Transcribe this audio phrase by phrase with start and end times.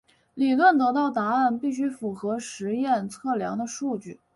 [0.33, 4.19] 理论得到的答案必须符合实验测量的数据。